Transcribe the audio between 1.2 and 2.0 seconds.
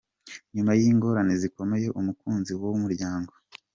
zikomeye